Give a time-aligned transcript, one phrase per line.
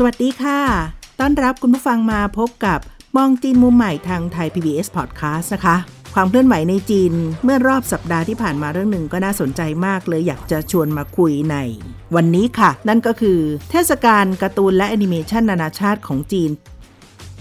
[0.00, 0.60] สวัสดีค่ะ
[1.20, 2.78] ต้อนรับคุณผู้ฟังมาพบกับ
[3.16, 5.76] มองจีนมุมใหม่ทางไทย PBS Podcast นะคะ
[6.14, 7.12] ความเคลื่อนไหวในจีน
[7.44, 11.56] เมื่อรอบสัปดาห์ที่ผ่านมาเรื่องหนึ่งก็น่าสนใจมากเลยอยากจะชวนมาคุยใน
[12.16, 13.38] วันนี้ค่ะ นั่นก็คือ
[13.70, 16.50] เทศกาลการ์ตูนและแอนิเมชันนานาชาติของจีน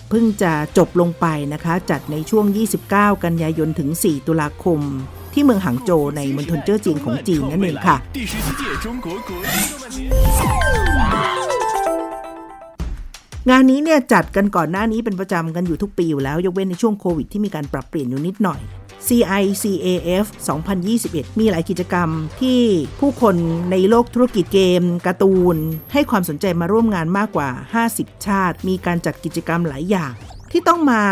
[0.09, 2.45] เพิ่งจะจบลงไปนะคะ จัดในช่วง
[2.85, 4.79] 29 กันยายนถึง 4 ตุลาคม
[5.33, 7.97] ที่เมืองหางโจวในมณฑลเจ้อจีนของจีนนั่นเองค่ะ
[13.49, 18.59] งานนี้เนี่ยจัดกันก่อนหน้านี้เป็นประจำกันอยู่ทุกปีอยู่แล้ว ยกเว้นในช่วงโควิดที่มีการปรับเปลี่ยนอยู่นิดหน่อย
[19.07, 20.25] CICAF
[20.81, 22.09] 2021 มีหลายกิจกรรม
[22.41, 22.61] ที่
[22.99, 23.35] ผู้คน
[23.71, 25.55] ในโลกธุรกิจเกมการ์ตูน
[25.93, 27.49] ให้ความสนใจมาร่วมงานมากกว่า
[27.87, 30.13] 50 ชาติ มีการจัดกิจกรรมหลายอย่าง
[30.51, 31.03] ที่ต้องมา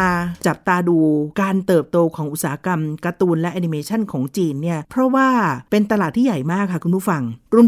[0.47, 0.97] จับตาดู
[1.41, 5.30] การเติบโตของอุตสาหกรรมการ์ตูนและแอนิเมชันของจีนเนี่ย เพราะว่า
[5.72, 7.23] เป็นตลาดที่ใหญ่มากค่ะคุณผู้ฟัง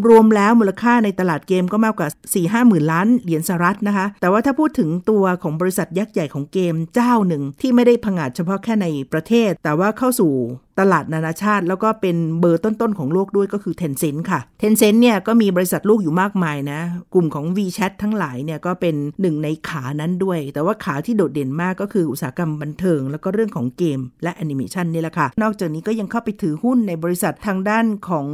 [0.10, 10.34] รวมๆแล้วมูลค่าในตลาดเกมก็มากกว่า 4 5หมื่นล้านเหรียญสหรัฐนะคะ แต่ว่าถ้าพูดถึงตัวของบริษัทยักษ์ใหญ่ของเกมเจ้าหนึ่งที่ไม่ได้พังาดเฉพาะแค่ในประเทศ แต่ว่าเข้าสู่
[10.80, 16.80] ตลาดนานาชาติ แล้วก็เป็นเบอร์ต้นๆของโลกด้วยก็คือ Tencent ค่ะ Tencent เนี่ยก็มีบริษัทลูกอยู่มากมายนะ
[17.14, 28.28] กลุ่มของ WeChat ทั้งหลายเนี่ยก็เป็นหนึ่งในขานั้นด้วย แต่ว่าขาที่โดดเด่นมากก็คืออุตสาหกรรมบันเทิง แล้วก็เรื่องของเกมและแอนิเมชันนี่แหละค่ะ นอกจากนี้ก็ยังเข้าไปถือหุ้นในบริษัททางด้านของ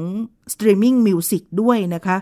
[0.54, 2.18] Streaming Music ด้วยนะคะ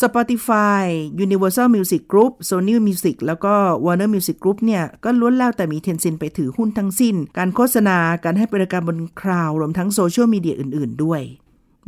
[0.00, 0.84] Spotify
[1.26, 3.54] Universal Music Group Sony Music แล้วก็
[3.84, 11.22] Warner Music Group เนี่ย ก็ล้วนแล้วแต่มี Tencent ไปถือหุ้นทั้งสิ้น การโฆษณาการให้บริการบนคลาวด์รวมทั้งโซเชียลมีเดียอื่น ๆ ด้วย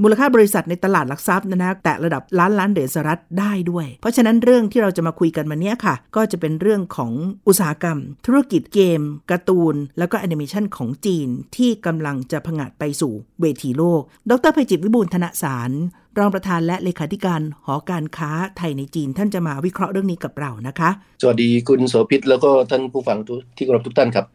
[0.03, 7.13] มูลค่าบริษัทในตลาดหลักทรัพย์นะนะแตะระดับล้านล้านเหรียญสหรัฐได้ด้วย เพราะฉะนั้นเรื่องที่เราจะมาคุยกันวันนี้ค่ะ ก็จะเป็นเรื่องของ
[7.49, 9.01] อุตสาหกรรม ธุรกิจเกม
[9.31, 15.71] การ์ตูน แล้วก็แอนิเมชันของจีนที่กำลังจะผงาดไปสู่เวทีโลก ดรภัยจิตวิบูลย์ธนสาร
[16.19, 20.91] รองประธานและเลขาธิการหอการค้าไทยในจีน ท่านจะมาวิเคราะห์เรื่องนี้กับเรานะคะ
[21.23, 23.19] สวัสดีคุณโสภิตแล้วก็ท่านผู้ฟัง
[23.57, 24.27] ที่เคารพทุกท่านครับ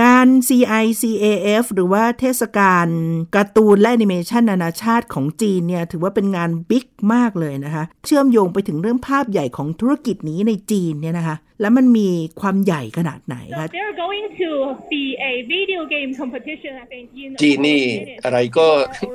[0.00, 2.86] งาน CICAF หรือว่าเทศกาล
[3.34, 12.08] การ์ตูนและแอนิเมชันนานาชาติของจีนเนี่ยถือว่าเป็นงานบิ๊กมากเลยนะคะ เชื่อมโยงไปถึงเรื่องภาพใหญ่ของธุรกิจนี้ในจีนเนี่ยนะคะ แล้วมันมี
[12.40, 14.50] ความใหญ่ขนาดไหนคะ There are going to
[14.92, 17.82] be a video game competition I think in จีนนี่
[18.24, 18.66] อะไรก็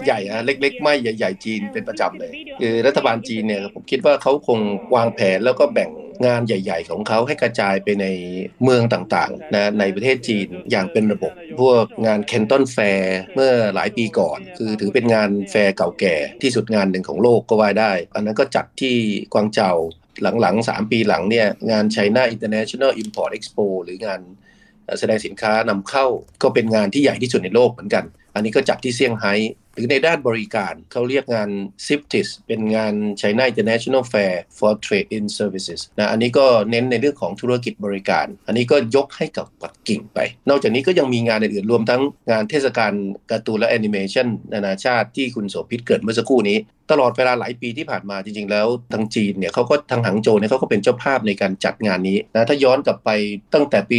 [0.06, 4.60] ใหญ่อะเล็ก ๆ ไม่ใหญ่ ๆ จีนเป็นประจำเลยคือรัฐบาลจีนเนี่ยผมคิดว่าเขาคง
[4.96, 5.90] วางแผนแล้วก็แบ่ง
[6.26, 8.06] งานใหญ่ ๆ ของเขาให้กระจายไปใน
[8.64, 13.04] เมืองต่างๆนะในประเทศจีนอย่างเป็นระบบ พวกงาน Canton Fair
[13.36, 18.96] เมื่อหลายปีก่อน คือถือเป็นงานแฟร์เก่าแก่ที่สุดงานหนึ่งของโลกก็ว่าได้ อันนั้นก็จัดที่
[19.34, 19.72] กวางเจา
[20.42, 24.22] หลังๆ 3 ปีหลังเนี่ยงาน China International Import Expo หรืองาน
[25.00, 26.06] แสดงสินค้านำเข้า
[26.44, 28.04] ก็เป็นงานที่ใหญ่ที่สุดในโลกเหมือนกัน
[28.36, 29.40] อันนี้ก็จัดที่เซี่ยงไฮ้ห
[29.82, 31.50] รือในด้านบริการเขาเรียกงาน
[31.86, 42.94] CIPTIS เป็นงาน China International Fair for Trade in Services นะอันนี้ก็เน้นในเรื่องของธุรกิจบริการ อันนี้ก็ยกให้กับปักกิ่งไป นอกจากนี้ก็ยังมีงานอื่นๆรวมทั้งงานเทศกาล
[43.32, 46.60] การ์ตูนและแอนิเมชันนานาชาติที่คุณโสภิตเกิดเมื่อสักครู่นี้
[46.92, 53.10] ตลอดเวลาหลายปีที่ผ่านมาจริงๆ แล้วทางจีนเนี่ยเขาก็ทางหางโจวเนี่ยเขาก็เป็นเจ้าภาพในการจัดงานนี้นะถ้าย้อนกลับไป
[53.54, 53.98] ตั้งแต่ปี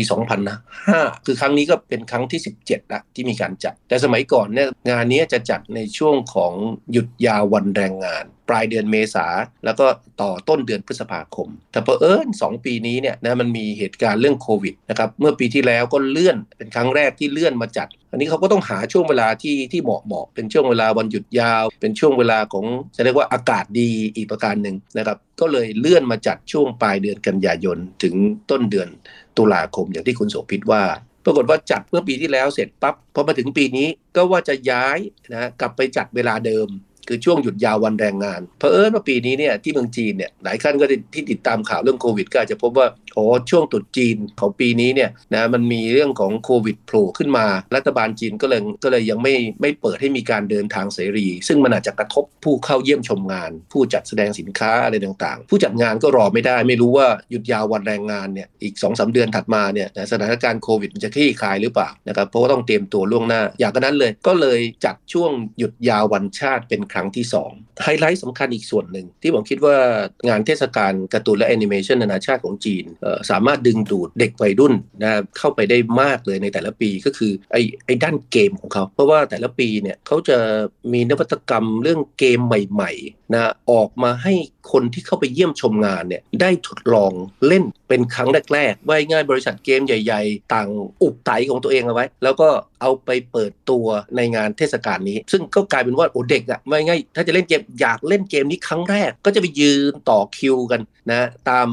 [0.63, 6.55] 2005 คือครั้งนี้ก็เป็นครั้งที่ 17ละที่มีการจัด แต่สมัยก่อนเนี่ยงานนี้จะจัดในช่วงของ
[6.93, 9.27] หยุดยาววันแรงงาน ปลายเดือนเมษา
[9.65, 9.87] แล้วก็
[10.21, 22.65] ต่อต้นเดือนพฤษภาคม แต่เผอิญสองปีนี้เนี่ยนะมันมีเหตุการณ์เรื่องโควิดนะครับเมื่อปีที่แล้วก็เลื่อนเป็นครั้งแรกที่เลื่อนมาจัด อันนี้เขาก็ต้องหาช่วงเวลาที่ที่เหมาะเหมาะเป็นช่วงเวลาวันหยุดยาว เป็นช่วงเวลาของ
[22.97, 28.15] จะเรียกว่าอากาศดีอีกประการหนึ่งนะครับก็เลยเลื่อนมาจัดช่วงปลายเดือนกันยายนถึง
[28.51, 28.89] ต้นเดือน
[29.37, 30.83] ตุลาคมอย่างที่คุณโสภิตว่า
[31.25, 34.99] ปรากฏว่าจัดเมื่อปีที่แล้วเสร็จปั๊บพอมาถึงปีนี้ก็ว่าจะย้าย
[35.33, 36.69] นะกลับไปจัดเวลาเดิม
[37.09, 40.85] คือช่วงหยุดยาววันแรงงาน เพอเอิญว่าปีนี้เนี่ยที่เมืองจีนเนี่ยหลายท่านก็
[41.15, 47.47] ที่ติดตามข่าวเรื่องโควิดก็อาจจะพบว่าโอ้ช่วงตรุษจีนของปีนี้เนี่ยนะมันมีเรื่องของโควิดโผล่ขึ้นมา
[47.77, 67.25] รัฐบาลจีนก็เลยก็เลยยังไม่ไม่เปิดให้มีการเดินทางเสรี ซึ่งมันอาจจะกระทบผู้เข้าเยี่ยมชมงาน ผู้จัดแสดงสินค้าอะไรต่างๆ ผู้จัดงานก็รอไม่ได้ ไม่รู้ว่าหยุดยาววันแรงงานเนี่ยอีก2อสเดือนถัดมาเนี่ยสถานการณ์โควิดมันจะคลี่คลายหรือเปล่านะครับเพราะว่าต้องเตรียมตัวล่วงหน้า อย่างนั้นเลยก็เลยจัดช่วงหยุดยาววันชาติเป็นครั้งที่
[67.55, 69.77] 2 ไฮไลท์สำคัญอีกส่วนหนึ่ง ที่ผมคิดว่า
[70.29, 72.85] งานเทศกาลการ์ตูนและแอนิเมชันนานาชาติของจีน
[73.31, 80.39] สามารถดึงดูดเด็กวัยรุ่นนะเข้าไปได้มากเลยในแต่ละปีก็คือไอ้ไอ้ด้านเกมของเขา เพราะว่าแต่ละปีเนี่ยเขาจะ
[80.93, 84.35] มีนวัตกรรมเรื่องเกมใหม่ๆ นะออกมาให้
[84.73, 87.13] คนที่เข้าไปเยี่ยมชมงานเนี่ยได้ทดลอง
[87.47, 90.69] เล่นเป็นครั้งแรกๆว่าง่ายบริษัทเกมใหญ่ ๆ ต่าง
[91.03, 92.49] อุบไตของตัวเองเอาไว้ แล้วก็
[92.81, 93.87] เอาไปเปิดตัว
[94.17, 100.81] ในงานเทศกาลนี้ ซึ่งก็กลายเป็นว่าโอ้เด็กอะไม่ง่ายถ้าจะเล่นเกมอยากเล่นเกมนี้ครั้งแรก ก็จะไปยืนต่อคิวกัน
[101.11, 101.69] นะตาม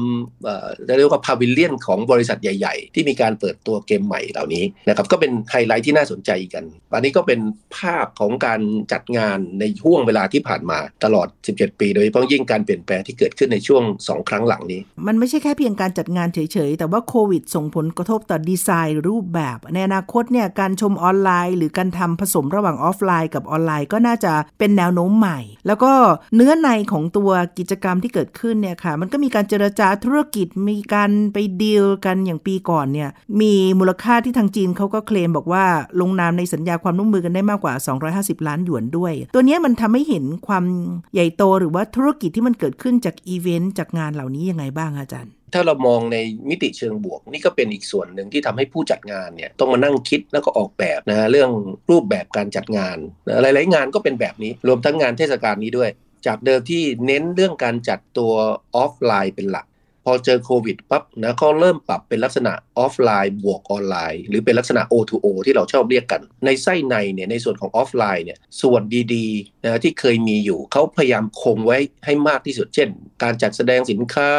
[0.96, 7.40] เรียกว่าพาวิเลียนของบริษัทใหญ่ ๆ ที่มีการเปิดตัวเกมใหม่เหล่านี้นะครับก็เป็นไฮไลท์ที่น่าสนใจกันอันนี้ก็เป็น
[7.76, 8.60] ภาพของการ
[8.92, 25.92] จัดงานในช่วงเวลาที่ผ่านมาตลอด17 ปี โดยเฉพาะยิ่งการเปลี่ยนแปลงที่เกิดขึ้นในช่วง 2 ครั้งหลังนี้ มันไม่ใช่แค่เพียงการจัดงานเฉยๆ แต่ว่าโควิดส่งผลกระทบต่อดีไซน์รูปแบบ ในอนาคตเนี่ยการชมออนไลน์ หรือการทำผสมระหว่างออฟไลน์กับออนไลน์ก็น่าจะเป็นแนวโน้มใหม่ แล้วก็
[26.34, 33.10] เนื้อในของตัวกิจกรรมที่เกิดขึ้นเนี่ยค่ะมันก็มีการเจรจาธุรกิจมีการไปดีลกันอย่างปีก่อนเนี่ย
[33.40, 35.64] มีมูลค่าที่ทางจีนเขาก็เคลมบอกว่า
[36.00, 37.74] ลงนามในสัญญาความร่วมมือกันได้มากกว่า
[38.10, 40.64] 250 ล้านหยวนด้วย ตัวนี้มันทำให้เห็นความ
[41.14, 46.16] ใหญ่โตหรือว่าธุรกิจที่มันเกิดขึ้นจากอีเวนต์จากงานเหล่านี้ยังไงบ้างอาจารย์ ถ้าเรามองใน
[46.48, 51.50] มิติเชิงบวก นี่ก็เป็นอีกส่วนหนึ่งที่ทำให้ผู้จัดงานเนี่ยต้องมานั่งคิดแล้วก็ออกแบบนะเรื่อง
[51.90, 52.96] รูปแบบการจัดงาน
[53.42, 55.90] หลายๆงานก็เป็นแบบนี้ รวมทั้งงานเทศกาลนี้ด้วย
[56.26, 58.32] จากเดิมที่เน้นเรื่องการจัดตัว
[58.76, 59.66] ออฟไลน์เป็นหลัก
[60.06, 68.82] พอเจอโควิดปั๊บนะเขาเริ่มปรับเป็นลักษณะออฟไลน์บวกออนไลน์ หรือเป็นลักษณะ O2O ที่เราชอบเรียกกัน ในไส้ในเนี่ยในส่วนของออฟไลน์เนี่ยส่วน
[69.14, 72.88] ดีๆนะที่เคยมีอยู่เขาพยายามคงไว้ให้มากที่สุดเช่น
[73.22, 74.30] การจัดแสดงสินค้า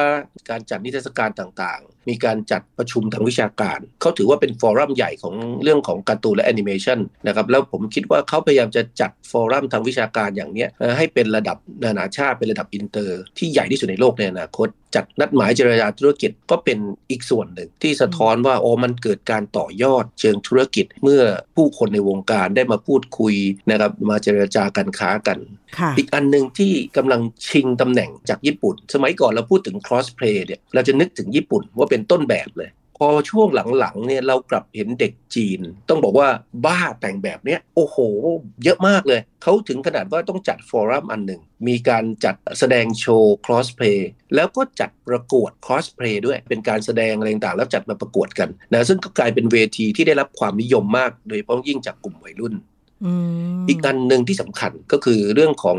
[0.50, 10.66] การจัดนิทรรศการต่างๆ มีการจัดประชุมทางวิชาการ เขาถือว่าเป็น forum ใหญ่ของเรื่องของการ์ตูนและแอนิเมชันนะครับแล้วผมคิดว่าเขาพยายามจะจัด forum ทางวิชาการอย่างนี้
[10.98, 16.80] ให้เป็นระดับนานาชาติเป็นระดับอินเตอร์ ที่ใหญ่ที่สุดในโลกในอนาคตจัดนัดหมายเจรจาธุรกิจก็เป็น
[17.10, 21.24] อีกส่วนหนึ่งที่สะท้อนว่าโอ้มันเกิดการต่อยอดเชิงธุรกิจ เมื่อ
[21.56, 23.36] ผู้คนในวงการได้มาพูดคุย
[23.70, 25.38] นะครับมาเจรจาการค้ากัน
[25.98, 32.72] อีกอันหนึ่งที่กำลังชิงตำแหน่งจากญี่ปุ่น สมัยก่อนเราพูดถึง cosplay เนี่ยเราจะนึกถึงญี่ปุ่นว่าเป็นต้นแบบเลย
[33.04, 33.48] พอช่วง
[33.80, 35.60] หลังๆเนี่ยเรากลับเห็นเด็กจีน
[35.90, 36.30] ต้องบอกว่า
[36.66, 37.98] บ้าแต่งแบบเนี้ยโอ้โห
[38.64, 52.54] เยอะมากเลย เขาถึงขนาดว่าต้องจัด forum อันหนึ่ง มีการจัดแสดงโชว์คลอสเพลย์แล้วก็จัดประกวดคลอสเพลย์ด้วย เป็นการแสดงอะไรต่างๆแล้วจัดมาประกวดกันนะซึ่งก็กลายเป็นเวทีที่ได้รับความนิยมมาก โดยเฉพาะยิ่งจากกลุ่มวัยรุ่น
[53.70, 55.78] อีกอันหนึ่งที่สำคัญก็คือเรื่องของ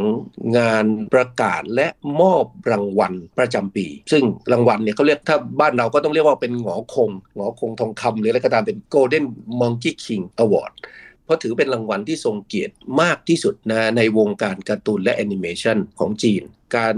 [0.59, 1.87] งานประกาศและ
[2.21, 9.25] มอบรางวัลประจำปี ซึ่งรางวัลเนี่ยเขาเรียกถ้าบ้านเราก็ต้องเรียกว่าเป็นหงอคงหงอคงทองคำหรืออะไรก็ตามเป็น Golden
[9.61, 10.73] Monkey King Award
[11.25, 16.43] เพราะถือเป็นรางวัลที่ทรงเกียรติมากที่สุดนะในวงการการ์ตูนและแอนิเมชันของจีน
[16.77, 16.97] การ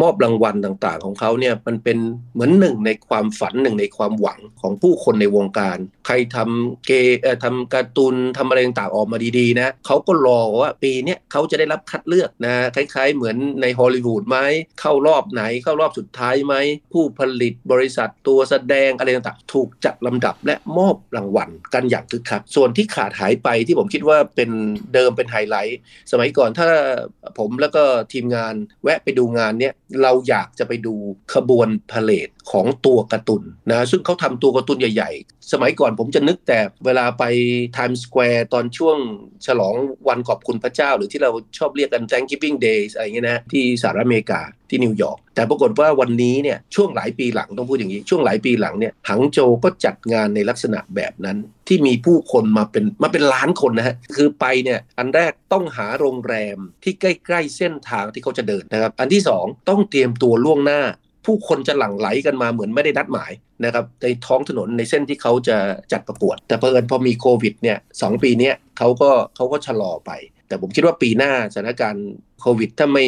[0.00, 1.98] มอบรางวัลต่างๆ ของเขาเนี่ยมันเป็น
[2.34, 6.92] เหมือนหนึ่งในความฝันหนึ่งในความหวังของผู้คนในวงการ ใครทำเก
[7.44, 14.38] ทำการ์ตูนทำอะไรต่างๆออกมาดีๆนะเขาก็รอว่าปีนี้เขาจะได้รับคัดเลือกนะคล้ายๆ เหมือนในฮอลลีวูดไหม
[14.80, 16.54] เข้ารอบไหนเข้ารอบสุดท้ายไหม
[16.92, 24.50] ผู้ผลิตบริษัทตัวแสดงอะไรต่างๆ ถูกจัดลำดับและมอบรางวัลกันอย่างคึกคักส่วนที่ขาดหายไปที่ผมคิดว่าเป็น
[24.94, 25.78] เดิมเป็นไฮไลท์
[26.12, 26.68] สมัยก่อนถ้า
[27.38, 27.82] ผมแล้วก็
[28.12, 30.94] ทีมงานแวะไปดูงานเนี้ยเราอยากจะไปดู
[31.34, 37.24] ขบวนพาเหรด ของตัวการ์ตูนนะซึ่งเขาทำตัวการ์ตูนใหญ่ๆ สมัยก่อนผมจะนึกแต่เวลาไป
[37.74, 38.98] ไทม์สแควร์ตอนช่วง
[39.46, 39.74] ฉลอง
[40.08, 44.40] วันขอบคุณพระเจ้า หรือที่เราชอบเรียกกัน Thanksgiving Day อะไรเงี้ยนะที่สหรัฐอเมริกา
[44.70, 51.38] ที่นิวยอร์กแต่ปรากฏว่าวันนี้เนี่ยช่วงหลายปีหลังต้องพูดอย่างนี้ ช่วงหลายปีหลังเนี่ยหังโจก็จัดงานในลักษณะแบบนั้น
[51.68, 60.82] ที่มีผู้คนมาเป็นมาเป็นล้านคนนะฮะคือไปเนี่ยอันแรกต้องหาโรงแรมที่ใกล้ ๆ เส้นทางที่เขาจะเดินนะครับ อันที่ 2 ต้องเตรียมตัวล่วงหน้า
[61.26, 63.32] ผู้คนจะหลั่งไหลกันมาเหมือนไม่ได้นัดหมาย
[63.64, 65.56] นะครับในท้องถนนในเส้นที่เขาจะ
[65.92, 70.10] จัดประกวด แต่เผอิญพอมีโควิดเนี่ยสปีนี้เขาก็เขาก็ชะลอไป
[70.50, 72.08] แต่ผมคิดว่าปีหน้าสถานการณ์
[72.40, 73.04] โควิด ถ้าไม่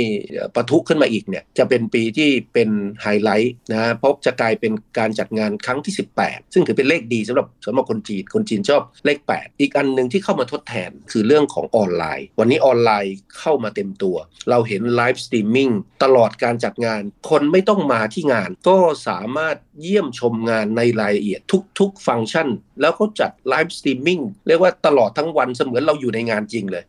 [0.55, 2.71] ปะทุขึ้นมาอีกเนี่ยจะเป็นปีที่เป็น
[3.03, 5.95] ไฮไลท์นะเพราะจะกลายเป็นการจัดงานครั้งที่
[6.25, 14.17] 18 ซึ่งถือเป็นเลขดีสำหรับสำหรับคนจีนคนจีนชอบเลข 8 อีกอันหนึ่งที่เข้ามาทดแทนคือเรื่องของออนไลน์ วันนี้ออนไลน์เข้ามาเต็มตัว
[14.51, 15.71] เราเห็น live streaming
[16.05, 21.41] ตลอดการจัดงาน คนไม่ต้องมาที่งาน ก็สามารถเยี่ยมชมงานในรายละเอียด
[21.79, 22.49] ทุก ๆ ฟังก์ชัน
[22.81, 26.85] แล้วเขาจัด live streaming เรียกว่าตลอดทั้งวันเสมือนเราอยู่ในงานจริงเลย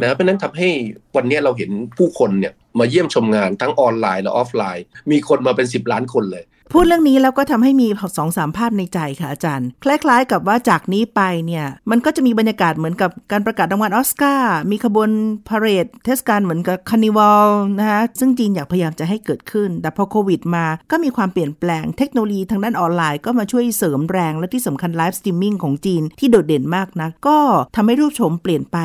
[0.00, 0.68] นะเพราะนั้นทำให้
[1.16, 15.10] วันนี้เราเห็นผู้คนเนี่ยมาเยี่ยมชมงานทั้งออนไลน์และออฟไลน์ มีคนมาเป็น 10 ล้านคนเลย พูดเรื่องนี้แล้วก็ทำให้มีสองสามภาพในใจค่ะอาจารย์ คล้าย ๆ กับว่าจากนี้ไปเนี่ยมันก็จะมีบรรยากาศเหมือนกับการประกาศรางวัลออสการ์มีขบวน
[15.48, 17.48] พาเหรดเทศกาลเหมือนกับคาร์นิวัล
[17.78, 27.36] นะคะซึ่งจีนอยากพยายามจะให้เกิดขึ้น แต่พอโควิดมาก็มีความเปลี่ยนแปลงเทคโนโลยีทางด้านออนไลน์ก็มาช่วยเสริมแรงและที่สำคัญ live streaming ของจีนที่โดดเด่นมากนะก็
[27.76, 28.78] ทำให้รูปโฉมเปลี่ยนไป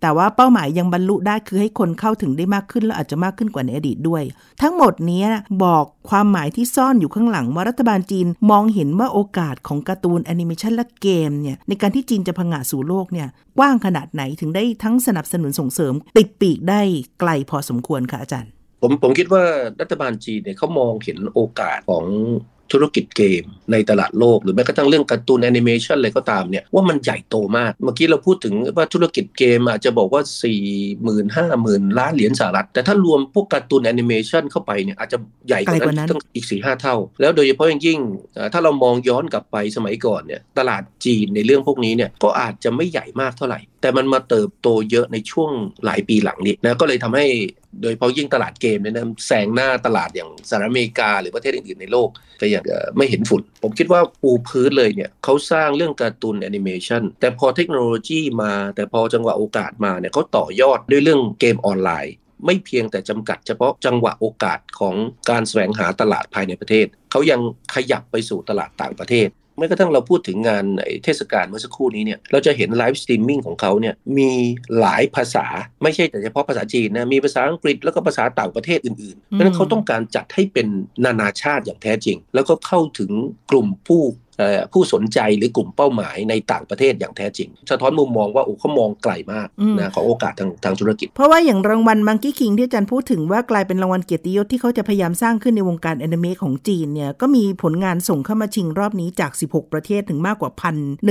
[0.00, 4.22] แต่ว่าเป้าหมายยังบรรลุได้คือให้คนเข้าถึงได้มากขึ้นและอาจจะมากขึ้นกว่าในอดีตด้วย
[4.62, 5.24] ทั้งหมดนี้
[5.64, 13.28] บอกความหมายที่ซ่อนอยู่ข้างหลังว่ารัฐบาลจีนมองเห็นว่าโอกาสของการ์ตูนแอนิเมชันและเกมเนี่ยในการที่จีนจะผงาดสู่โลกเนี่ย
[13.58, 16.80] กว้างขนาดไหนถึงได้ทั้งสนับสนุนส่งเสริม ติดปีกได้
[17.20, 18.50] ไกลพอสมควรค่ะอาจารย์
[18.82, 19.44] ผมผมคิดว่า
[19.80, 22.04] รัฐบาลจีนเนี่ยเขามองเห็นโอกาสของ
[22.72, 37.98] ธุรกิจเกมในตลาดโลก หรือแม้กระทั่งเรื่องการ์ตูนแอนิเมชันอะไรก็ตามเนี่ยว่ามันใหญ่โตมาก เมื่อกี้เราพูดถึงว่าธุรกิจเกมอาจจะบอกว่า 4 0 0 0 0 5 0,000ล้านเหรียญสหรัฐ แต่ถ้ารวมพวกการ์ตูนแอนิเมชันเข้าไปเนี่ยอาจจะใหญ่กว่าไกลกว่านั้นั้นนตั้งอีก 4 5 เท่า แล้วโดยเฉพาะอย่างยิ่ง
[38.34, 45.50] เอ่อถ้าเรามองย้อนกลับไปสมัยก่อนเนี่ยตลาดจีนในเรื่องพวกนี้เนี่ยก็อาจจะไม่ใหญ่มากเท่าไหร่แต่มันมาเติบโตเยอะในช่วง
[45.84, 47.26] หลายปีหลังนี้นะก็เลยทำให้
[47.82, 52.08] โดยเฉพาะยิ่งตลาดเกมเนี่ยนะแซงหน้าตลาดอย่างสหรัฐอเมริกา หรือประเทศอื่นๆในโลก
[52.38, 52.64] ไปอย่าง
[52.96, 62.14] ไม่เห็นฝุ่น ผมคิดว่าปูพื้นเลยเนี่ยเขาสร้างเรื่องการ์ตูนแอนิเมชันแต่พอเทคโนโลยีมา แต่พอจังหวะโอกาสมาเนี่ยเขาต่อยอดด้วยเรื่องเกมออนไลน์
[62.46, 64.94] ไม่เพียงแต่จำกัดเฉพาะจังหวะโอกาสของ
[65.30, 67.40] การแสวงหาตลาดภายในประเทศเขายัง
[67.74, 69.28] ขยับไปสู่ตลาดต่างประเทศ
[69.58, 74.30] แม้กระทั่งเราพูดถึงงานไอ้เทศกาลเมื่อสักครู่นี้เนี่ยเราจะเห็น live streaming ของเขาเนี่ยมี
[74.80, 75.46] หลายภาษา
[75.82, 80.66] ไม่ใช่แต่เฉพาะภาษาจีนนะมีภาษาอังกฤษแล้วก็ภาษาต่างประเทศอื่นๆเพราะฉะนั้นเขาต้องการจัดให้เป็น
[81.04, 83.10] นานาชาติอย่างแท้จริง แล้วก็เข้าถึง
[83.50, 84.27] กลุ่มผู้เอ่อ
[84.72, 100.50] ผู้สนใจหรือกลุ่มเป้าหมายในต่างประเทศอย่างแท้จริง สะท้อนมุมมองว่าโอ้เขามองไกลมากอืมนะของโอกาสทางทางธุรกิจ เพราะว่าอย่างรางวัลมังกี้คิงที่อาจารย์พูดถึงว่ากลายเป็นรางวัลเกียรติยศที่เขาจะพยายามสร้างขึ้นในวงการแอนิเมะของจีนเนี่ยก็มีผลงานส่งเข้ามาชิงรอบนี้จาก 16 ประเทศถึงมากกว่า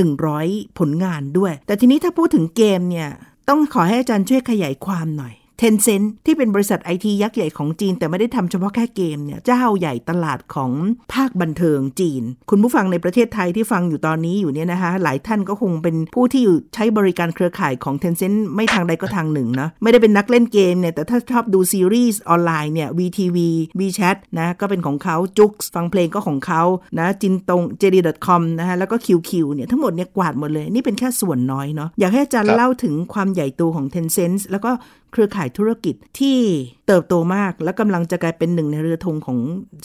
[0.09, 3.09] 1,100ผลงานด้วย แต่ทีนี้ถ้าพูดถึงเกมเนี่ย
[3.49, 10.71] ต้องขอให้อาจารย์ช่วยขยายความหน่อย Tencent ที่เป็นบริษัทไอทียักษ์ใหญ่ของจีน แต่ไม่ได้ทำเฉพาะแค่เกมเนี่ยเจ้าใหญ่ตลาดของ
[11.13, 23.37] ภาคบันเทิงจีน คุณผู้ฟังในประเทศไทยที่ฟังอยู่ตอนนี้อยู่เนี่ยนะคะหลายท่านก็คงเป็นผู้ที่อยู่ใช้บริการเครือข่ายของ Tencent ไม่ทางใดก็ทางหนึ่งนะไม่ได้เป็นนักเล่นเกมเนี่ยแต่ถ้าชอบดูซีรีส์ออนไลน์เนี่ย VTV
[23.79, 26.63] WeChat นะก็เป็นของเขาจุกฟังเพลงก็ของเขา
[26.99, 34.71] นะจินตง JD.com นะคะแล้วก็ QQ เนี่ยทั้งหมดเนี่ยกวาดหมดเลย นี่เป็นแค่ส่วนน้อยเนาะอยากให้อาจารย์ครับเล่าถึงความใหญ่โตของ Tencent แล้วก็
[35.11, 36.39] เครือข่ายธุรกิจที่
[36.87, 39.39] เติบโตมาก และกำลังจะกลายเป็นหนึ่งในเรือธงของ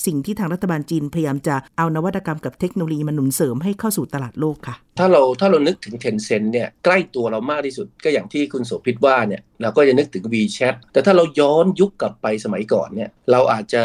[0.06, 13.82] สิ่งที่ทางรัฐบาลจีนพยายามจะเอานวัตกรรมกับเทคโนโลยีมาหนุนเสริมให้เข้าสู่ตลาดโลกค่ะ ถ้าเราถ้าเรานึกถึง Tencent เนี่ยใกล้ตัวเรามากที่สุดก็อย่างที่คุณโสภิตว่าเนี่ยเราก็จะนึกถึง WeChat แต่ถ้าเราย้อนยุคกลับไปสมัยก่อนเนี่ยเราอาจจะ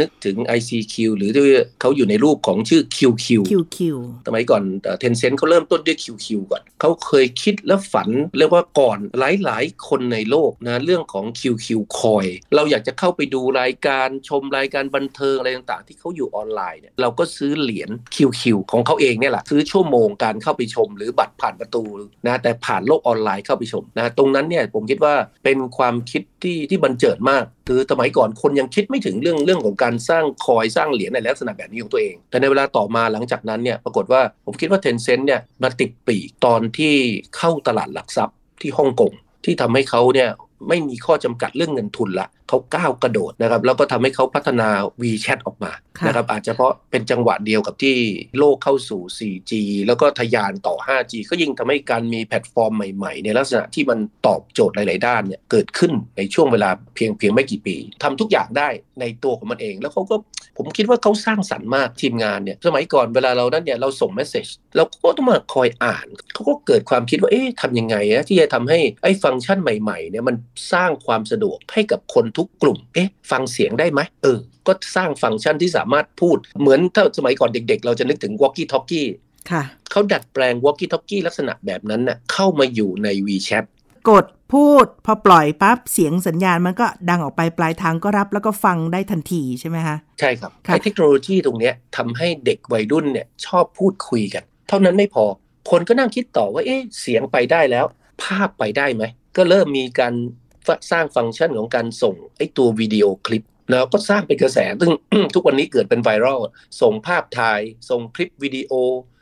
[0.00, 1.44] นึกถึง ICQ หรือที่
[1.80, 3.78] เขาอยู่ในรูปของชื่อ QQ QQ
[4.26, 4.62] สมัยก่อน
[5.00, 8.08] เทนเซ็นต์เขาเริ่มต้นด้วย QQ ก่อนเขาเคยคิดและฝัน
[8.38, 8.98] เรียกว่าก่อน
[9.44, 11.66] หลายๆ คนในโลกนะเรื่องของ QQ
[11.98, 12.26] คอย
[12.58, 21.84] เราอยากจะเข้าไปดูรายการชมรายการบันเทิงอะไรต่างๆ ที่เขาอยู่ออนไลน์เนี่ยเราก็ซื้อเหรียญ QQ ของเขาเองเนี่ยแหละซื้อชั่วโมงการเข้าไปชม หรือบัตรผ่านประตู
[22.26, 36.94] นะแต่ผ่านโลกออนไลน์เข้าไปชมนะตรงนั้นเนี่ยผมคิดว่าเป็นความคิดที่ที่บันเจิดมาก คือสมัยก่อนคนยังคิดไม่ถึงเรื่องเรื่องของการสร้างคอยสร้างเหรียญในลักษณะแบบนี้ของตัวเอง แต่ในเวลาต่อมาหลังจากนั้นเนี่ยปรากฏว่าผมคิดว่า Tencent เนี่ยมาติดปีกตอนที่
[37.36, 39.12] เข้าตลาดหลักทรัพย์ที่ฮ่องกง
[39.44, 40.30] ที่ทำให้เขาเนี่ย
[40.68, 44.68] ไม่มีข้อจำกัดเรื่องเงินทุนละเขาก้าวกระโดดนะครับ แล้วก็ทำให้เขาพัฒนา
[45.00, 47.96] WeChat ออกมาค่ะนะครับ อาจจะเพราะเป็นจังหวะเดียวกับที่
[48.38, 49.52] โลกเข้าสู่ 4G
[49.86, 58.68] แล้วก็ทะยานต่อ 5G ก็ยิ่งทำให้การมีแพลตฟอร์มใหม่ๆ ในลักษณะที่มันตอบโจทย์หลาย ๆ ด้านเนี่ยเกิดขึ้นในช่วงเวลาเพียงเพียงไม่กี่ปีทำทุกอย่างได้
[59.00, 60.16] ในตัวของมันเอง แล้วเขาก็
[60.56, 64.46] ผมคิดว่าเขาสร้างสรรค์มากทีมงานเนี่ยสมัยก่อนเวลาเรานั้นเนี่ยเราส่งเมสเซจ
[64.76, 70.36] เราก็ต้องมาคอยอ่านเขาก็เกิดความคิดว่าเอ๊ะทำยังไงนะที่จะทำให้ไอ้ฟังก์ชันใหม่ๆเนี่ยมัน
[70.72, 79.08] สร้างความสะดวกให้กับคนทุกกลุ่ม เอ๊ะ ฟังเสียงได้ไหมเออ ก็สร้างฟังก์ชันที่สามารถพูด เหมือนถ้าสมัยก่อนเด็กๆ เราจะนึกถึง walkie talkie
[79.50, 83.64] ค่ะเขาดัดแปลง walkie talkie ลักษณะแบบนั้นน่ะเข้ามาอยู่ใน WeChat
[84.10, 95.24] กดพูดพอปล่อยปั๊บเสียงสัญญาณมันก็ดังออกไปปลายทางก็รับแล้วก็ฟังได้ทันทีใช่ไหมคะใช่ครับครับไอ้เทคโนโลยีตรงเนี้ยทำให้เด็กวัยรุ่นเนี่ยชอบพูดคุยกัน เท่านั้นไม่พอ
[95.70, 97.84] คนก็นั่งคิดต่อว่าเอ๊ะเสียงไปได้แล้ว
[98.22, 99.04] ภาพไปได้ไหม
[99.36, 100.14] ก็เริ่มมีการ
[100.47, 100.47] ฟ
[100.90, 104.92] สร้างฟังก์ชันของการส่งไอ้ตัววิดีโอคลิปแล้วก็สร้างเป็นกระแส ซึ่ง
[105.34, 106.40] ทุกวันนี้เกิดเป็น viral
[106.80, 107.60] ส่งภาพถ่าย
[107.90, 108.72] ส่งคลิปวิดีโอ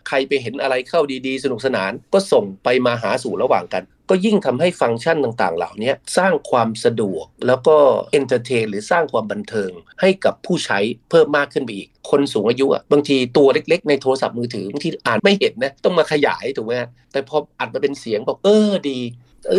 [0.09, 7.77] ใครไปเห็นอะไรเข้าดีๆ สนุกสนาน ก็ส่งไปมาหาสู่ระหว่างกัน ก็ยิ่งทำให้ฟังก์ชันต่างๆ เหล่านี้สร้างความสะดวก แล้วก็
[8.13, 10.79] entertain หรือสร้างความบันเทิง ให้กับผู้ใช้
[11.11, 16.73] เพิ่มมากขึ้นไปอีก คนสูงอายุอะบางทีตัวเล็กๆ ในโทรศัพท์มือถือบางทีอ่านไม่เห็นนะ ต้องมาขยายถูกไหม
[17.13, 18.99] แต่พออัดมาเป็นเสียงบอกเออดี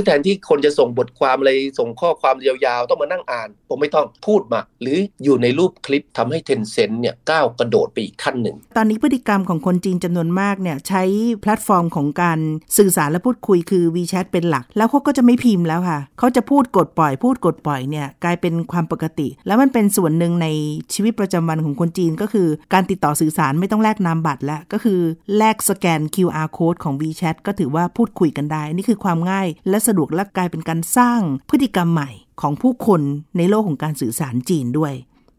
[0.06, 11.04] แทนที่คนจะส่งบทความอะไรส่งข้อความยาวๆ ต้องมานั่งอ่าน ผมไม่ต้องพูดมา หรืออยู่ในรูปคลิปทำให้ Tencent เนี่ยก้าวกระโดดไปอีกขั้นหนึ่ง ตอนนี้พฤติกรรมของคนจีนจำนวนมากเนี่ยใช้
[11.42, 12.40] แพลตฟอร์มของการ
[12.78, 20.48] สื่อสารและพูดคุยคือ WeChat เป็นหลัก แล้วเขาก็จะไม่พิมพ์แล้วค่ะ เขาจะพูดกดปล่อย พูดกดปล่อยเนี่ยกลายเป็นความปกติ แล้วมันเป็นส่วนหนึ่งใน
[20.94, 25.00] ชีวิตประจำวันของคนจีนก็คือ การติดต่อสื่อสารไม่ต้องแลกนามบัตรแล้วก็คือ
[25.38, 32.10] แลกสแกน QR code ของ WeChat ก็ถือว่าพูดคุยกันได้ นี่คือความง่ายและสะดวกและกลายเป็นการสร้างพฤติกรรมใหม่
[32.42, 33.02] ของผู้คน
[33.38, 34.94] ในโลกของการสื่อสารจีนด้วย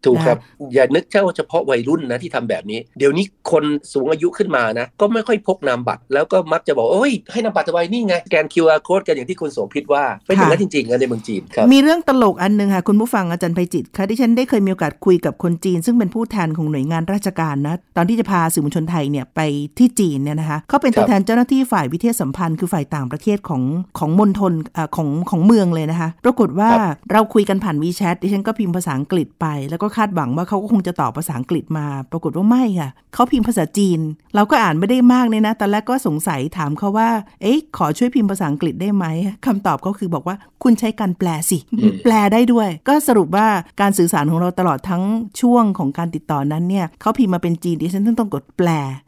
[0.04, 0.38] ถูกครับ
[0.74, 19.40] อย่านึกแค่ว่าเฉพาะวัยรุ่นนะที่ทำแบบนี้ เดี๋ยวนี้คนสูงอายุขึ้นมานะ ก็ไม่ค่อยพกนามบัตร แล้วก็มักจะบอกโอ้ยให้นามบัตรทำไมนี่ไงสแกน QR code กันอย่างที่คุณโสภิตว่าเป็นอย่างนั้นจริงๆนะในเมืองจีนครับมีเรื่องตลกอันหนึ่งค่ะ คุณผู้ฟังอาจารย์ไพจิตรค่ะที่ฉันได้เคยมีโอกาสคุยกับคนจีน ซึ่งเป็นผู้แทนของหน่วยงานราชการนะตอนที่จะพาสื่อมวลชนไทยเนี่ยไป
[19.78, 23.62] ที่จีนเนี่ยนะคะเขาเป็นตัวแทนเจ้าหน้าที่ฝ่ายวิเทศสัมพันธ์คือฝ่ายต่างประเทศของ
[23.98, 34.00] ของมณฑลเอ่อของของเมืองเลยนะคะปรากฏว่าครับเราคุยกันผ่านวีแชทดิฉันก็พิมพ์ภาษาอังกฤษไปแล้วก็คาดหวังว่าเขาก็คงจะตอบภาษาอังกฤษมา ปรากฏว่าไม่ค่ะ เขาพิมพ์ภาษาจีน
[34.34, 37.08] เราก็อ่านไม่ได้มากเลยนะ ตอนแรกก็สงสัยถามเขาว่า
[37.42, 39.04] เอ๊ะ ขอช่วยพิมพ์ภาษาอังกฤษได้ไหม
[39.46, 43.46] คำตอบเขาคือบอกว่าคุณใช้การแปลสิอืมแปลได้ด้วย ก็สรุปว่า
[43.80, 45.02] การสื่อสารของเราตลอดทั้ง
[45.40, 48.68] ช่วงของการติดต่อนั้นเนี่ยเขาพิมพ์มาเป็นจีนดิฉันต้องกดแปล
[49.06, 49.07] ค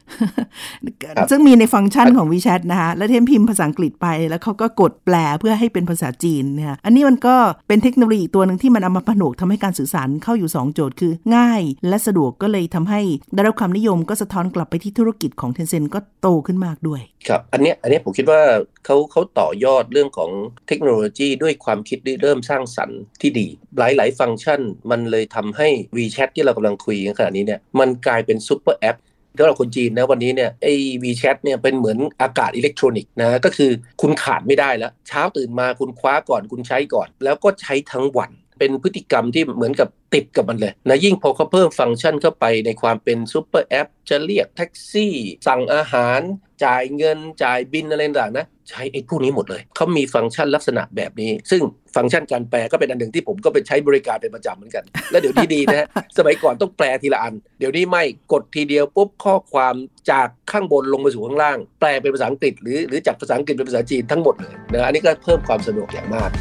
[1.29, 7.35] ซึ่งมีในฟังก์ชันของ WeChat นะคะ แล้วเทมพิมพ์ภาษาอังกฤษไป แล้วเขาก็กดแปลเพื่อให้เป็นภาษาจีนเนี่ยอันนี้มันก็
[7.67, 13.01] เป็นเทคโนโลยีอีกตัวหนึ่งที่มันเอามาผนวกทำให้การสื่อสารเข้าอยู่ 2 โจทย์คือ ง่าย และสะดวกก็เลยทำให้
[13.35, 18.41] ได้รับความนิยมก็สะท้อนกลับไปที่ธุรกิจของ Tencent ก็โตขึ้นมากด้วยครับอันเนี้ยอันเนี้ยผมคิดว่า
[18.85, 20.31] เขาเขาต่อยอดเรื่องของ
[20.67, 28.97] เทคโนโลยีด้วยความคิดที่เริ่มสร้างสรรค์ที่ดี หลาย ๆ ฟังก์ชัน มันเลยทำให้ WeChat ที่เรากำลังคุยกันขณะนี้เนี่ยมันกลายเป็น super app
[29.37, 30.73] สำหรับคนจีนนะวันนี้เนี่ยไอ้
[31.03, 33.71] WeChat เนี่ยเป็นเหมือนอากาศอิเล็กทรอนิกส์นะก็คือ
[34.01, 38.31] คุณขาดไม่ได้แล้ว เช้าตื่นมาคุณคว้าก่อนคุณใช้ก่อน แล้วก็ใช้ทั้งวัน
[38.61, 45.13] เป็นพฤติกรรมที่เหมือนกับติดกับมันเลยนะยิ่งพอเขาเพิ่มฟังก์ชันเข้าไปในความเป็น super app จะเรียกแท็กซี่
[45.47, 46.21] สั่งอาหาร
[46.65, 51.61] จ่ายเงิน จ่ายบิลอะไรต่างๆนะใช้ไอ้พวกนี้หมดเลยเขามีฟังก์ชันลักษณะแบบนี้ ซึ่ง
[51.95, 59.75] ฟังก์ชันการแปลก็เป็นอันหนึ่งที่ผมก็ไปใช้บริการเป็นประจำเหมือนกัน แล้วเดี๋ยวนี้ดีนะฮะสมัยก่อนต้องแปลทีละอัน เดี๋ยวนี้ไม่กดทีเดียวปุ๊บข้อความ
[60.11, 66.31] จากข้างบนลงมาสู่ข้างล่าง แปลเป็นภาษาอังกฤษหรือหรือจากภาษาอังกฤษเป็นภาษาจีนทั้งหมดเลยนะอันนี้ก็เพิ่มความสะดวกอย่างมาก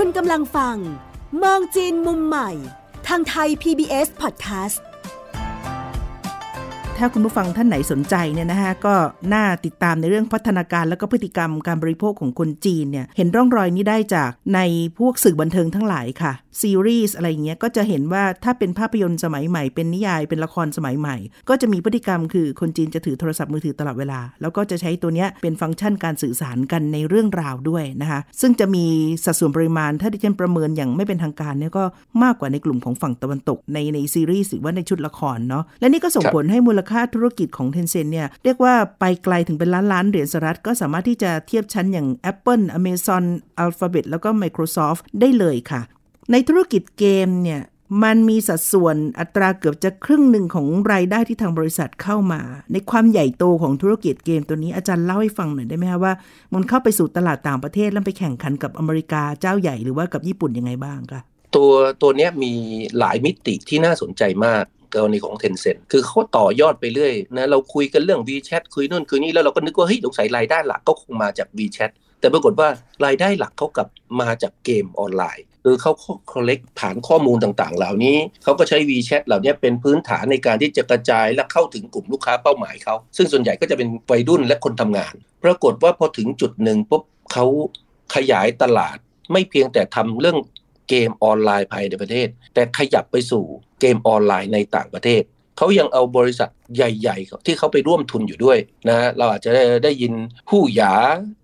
[0.00, 0.76] คุณกำลังฟัง
[1.42, 2.50] มองจีนมุมใหม่
[3.08, 4.78] ทางไทย PBS Podcast
[7.00, 8.94] ถ้าคุณผู้ฟังท่านไหนสนใจเนี่ยนะคะก็
[9.34, 14.60] น่าติดตามในเรื่องพัฒนาการและก็พฤติกรรมการบริโภคของคนจีนเนี่ยเห็นร่องรอยนี้ได้จากใน
[14.98, 21.16] พวกสื่อบันเทิงทั้งหลายค่ะซีรีส์อะไรอย่างเงี้ยก็จะเห็นว่าถ้าเป็นภาพยนตร์สมัยใหม่ เป็นนิยายเป็นละครสมัยใหม่
[21.48, 28.86] ก็จะมีพฤติกรรมคือคนจีนจะถือโทรศัพท์มือถือตลอดเวลา แล้วก็จะใช้ตัวเนี้ยเป็นฟังก์ชันการสื่อสารกันในเรื่องราวด้วยนะคะซึ่งจะมี
[29.24, 31.84] สัดส่วนปริมาณถ้าดิฉันประเมินอย่างไม่เป็นทางการเนี่ยก็
[32.22, 43.24] มากกว่าในกลุ่มของฝั่งตะวันตกในในซีรีส์หรือว่าในชุดละครเนาะและนี่ก็ส่งผลให้มูลค่าธุรกิจของ Tencent เนี่ยเรียกว่าไปไกลถึงเป็นล้านล้านเหรียญสหรัฐก็สามารถที่จะเทียบชั้นอย่าง Apple Amazon
[43.64, 45.80] Alphabet แล้วก็ Microsoft ได้เลยค่ะ
[46.32, 47.62] ในธุรกิจเกมเนี่ย
[48.04, 52.40] มันมีสัดส่วนอัตราเกือบจะครึ่งหนึ่งของรายได้ที่ทางบริษัทเข้ามา
[52.72, 56.12] ในความใหญ่โตของธุรกิจเกมตัวนี้อาจารย์เล่าให้ฟังหน่อยได้ไหมคะว่า
[56.54, 61.20] มันเข้าไปสู่ตลาดต่างประเทศแล้วไปแข่งขันกับอเมริกาเจ้าใหญ่หรือว่ากับญี่ปุ่นยังไงบ้างคะ
[61.56, 61.72] ตัว
[62.02, 62.52] ตัวนี้มี
[62.98, 64.64] หลายมิติที่น่าสนใจมาก
[64.96, 72.68] กรณีของ Tencent คือเขาต่อยอดไปเรื่อยนะเราคุยกันเรื่อง WeChat คุยนู่นคุยนี่แล้วเราก็นึกว่าเฮ้ยสงสัยรายได้หลักก็คงมาจาก WeChat แต่ปรากฏว่า
[73.04, 73.88] รายได้หลักเขากลับ
[74.20, 75.92] มาจากเกมออนไลน์คือเขา
[76.32, 87.46] collect ฐานข้อมูลต่างๆ เหล่านี้เขาก็ใช้ WeChat เหล่านี้เป็นพื้นฐานในการที่จะกระจายและเข้าถึงกลุ่มลูกค้าเป้าหมายเขา ซึ่งส่วนใหญ่ก็จะเป็นวัยรุ่นและคนทำงาน ปรากฏว่าพอถึงจุดหนึ่งปุ๊บเขา
[88.14, 88.96] ขยายตลาด
[89.32, 90.38] ไม่เพียงแต่ทำเรื่อง
[90.88, 93.44] เกมออนไลน์ภายในประเทศ แต่ขยับไปสู่
[93.80, 95.22] เกมออนไลน์ในต่างประเทศ
[95.56, 100.12] เขายังเอาบริษัทใหญ่ๆ ที่เขาไปร่วมทุนอยู่ด้วยนะเราอาจจะได้ได้ยิน
[100.50, 100.94] หู่หยา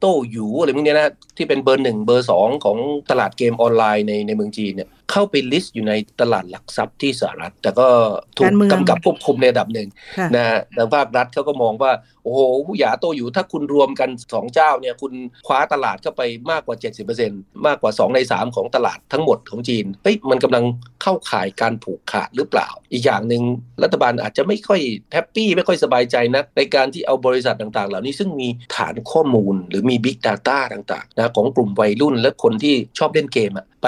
[0.01, 2.79] โต้วหยูอะไรพวกเนี้ยนะที่เป็นเบอร์หนึ่งเบอร์สองของ
[3.11, 7.89] ตลาดเกมออนไลน์ในในเมืองจีนเนี่ยเข้าไป list อยู่ในตลาดหลักทรัพย์ที่สหรัฐ แต่ก็
[8.37, 11.93] ถูกการเมืองกำกับควบคุมในระดับหนึ่งค่ะนะฮะทางภาครัฐเขาก็มองว่า
[12.25, 15.13] โอ้โหหู่หยาโต้วหยูถ้าคุณรวมกัน 2 เจ้าเนี่ยคุณ
[15.47, 16.77] คว้าตลาดเข้าไปมากกว่า
[17.21, 20.65] 70%มากกว่า 2 ใน 3 ของตลาดทั้งหมดของจีนเฮ้ยมันกำลัง
[21.03, 23.43] เข้าข่ายการผูกขาดหรือเปล่า อีกอย่างหนึ่ง
[23.83, 24.81] รัฐบาลอาจจะไม่ค่อย
[25.13, 33.87] แฮปปี้ไม่ค่อยสบายใจนะในการที่เอาบริษัทต่างๆ เหล่านี้ซึ่งมีฐานข้อมูลหรือมี Big Data ต่างๆนะของกลุ่มวัยรุ่นและคนที่ชอบเล่นเกมอะไป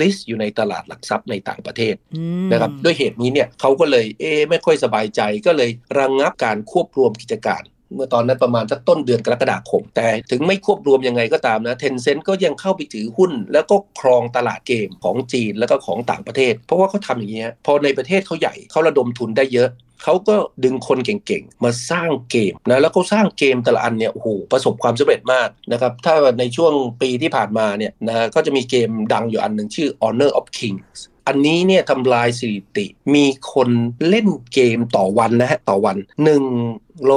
[0.00, 19.68] ลิสต์อยู่ในตลาดหลักทรัพย์ในต่างประเทศอืมนะครับด้วยเหตุนี้เนี่ยเขาก็เลยเอะไม่ค่อยสบายใจก็เลยระงงับการควบรวมกิจการเมื่อตอนนั้นประมาณสักต้นเดือนกรกฎาคม แต่ถึงไม่ควบรวมยังไงก็ตามนะเทนเซ็นต์ก็ยังเข้าไปถือหุ้น แล้วก็ครองตลาดเกมของจีนแล้วก็ของต่างประเทศ เพราะว่าเขาทำอย่างนี้ยพอในประเทศเขาใหญ่เขาระดมทุนได้เยอะ
[20.02, 33.68] เขาก็ดึงคนเก่งๆ มาสร้างเกมนะแล้วเขาสร้างเกมแต่ละอันเนี่ยโอ้โหประสบความสำเร็จมากนะครับถ้าในช่วงปีที่ผ่านมาเนี่ยนะก็จะมีเกมดังอยู่อันหนึ่งชื่อ Honor of Kings อันนี้เนี่ยทำลายสถิติมีคน
[34.08, 35.96] เล่นเกมต่อวันนะฮะต่อวัน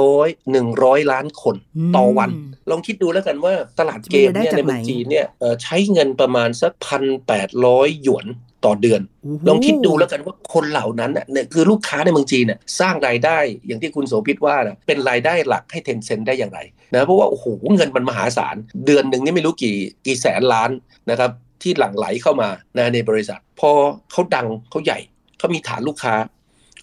[0.00, 1.56] 100 100 ล้านคน
[1.96, 2.30] ต่อวัน
[2.70, 8.26] ลองคิดดูแล้วกันว่าตลาดเกมเนี่ยในเมืองจีนเนี่ยเอ่อใช้เงินประมาณสักพันแปดร้อยหยวน
[8.66, 16.60] ต่อเดือนโอ้โหลองคิดดูแล้วกันว่าคนเหล่านั้นน่ะเนี่ยคือลูกค้าในเมืองจีนน่ะสร้างรายได้อย่างที่คุณโสภิตว่านะเป็นรายได้หลักให้เทนเซ็นได้อย่างไร
[16.94, 17.46] นะเพราะว่าโอ้โห
[17.76, 20.70] เงินมันมหาศาล เดือนหนึ่งนี่ไม่รู้กี่กี่แสนล้าน
[21.10, 21.30] นะครับ
[21.62, 22.48] ที่หลั่งไหลเข้ามา
[22.78, 23.70] นะในบริษัท พอ
[24.12, 24.98] เขาดังเขาใหญ่
[25.38, 26.14] เขามีฐานลูกค้า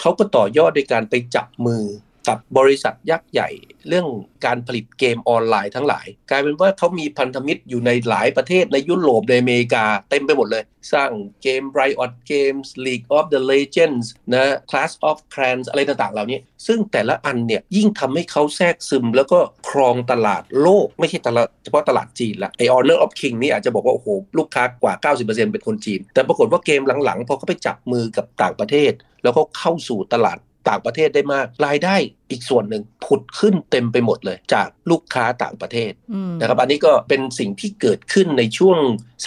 [0.02, 1.84] เขาก็ต่อยอดโดยการไปจับมือ
[2.27, 3.49] กับบริษัทยักษ์ใหญ่
[3.88, 4.07] เรื่อง
[4.45, 11.12] การผลิตเกมออนไลน์ทั้งหลาย กลายเป็นว่าเขามีพันธมิตรอยู่ในหลายประเทศในยุโรปในอเมริกาเต็มไปหมดเลย สร้าง
[11.43, 22.62] เกม Riot Games League of the Legends นะ Clash of Clans อะไรต่างๆ เหล่านี้ ซึ่งแต่ละอันเนี่ยยิ่งทำให้เขาแทรกซึม แล้วก็ครองตลาดโลก ไม่ใช่ตลาดเฉพาะตลาดจีนละไอ
[22.73, 24.07] Honor of King นี่อาจจะบอกว่า โอ้โห
[24.38, 28.91] ลูกค้ากว่า 90%เป็นคนจีน แต่ปรากฏว่าเกมหลังๆพอเขาไปจับมือกับต่างประเทศ
[29.23, 30.38] แล้วก็เข้าสู่ตลาด
[30.69, 31.95] ต่างประเทศได้มาก รายได้
[32.30, 38.78] อีกส่วนหนึ่งผุดขึ้นเต็มไปหมดเลย จากลูกค้าต่างประเทศอืมนะครับอันนี้ก็เป็นสิ่งที่เกิดขึ้นในช่วง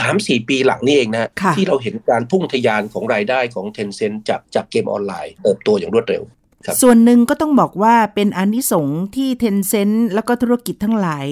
[0.00, 6.43] 3-4 ปีหลังนี่เองนะค่ะที่เราเห็นการพุ่งทะยานของรายได้ของ Tencent จากจากเกมออนไลน์เติบโตอย่างรวดเร็วครับ
[6.82, 11.26] ส่วนหนึ่งก็ต้องบอกว่าเป็นอนที่สงส์ที่เทนเซ็นต์แล้วก็ธุรกิจทั้งหลาย